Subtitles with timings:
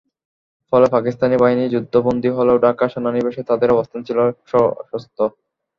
[0.73, 5.21] ফলে পাকিস্তানি বাহিনী যুদ্ধবন্দী হলেও ঢাকা সেনানিবাসে তাদের অবস্থান ছিল সশস্ত্র।